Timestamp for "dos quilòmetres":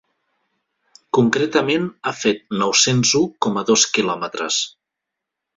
3.71-4.63